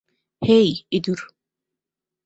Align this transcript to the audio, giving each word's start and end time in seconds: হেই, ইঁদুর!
হেই, 0.41 0.69
ইঁদুর! 0.91 1.19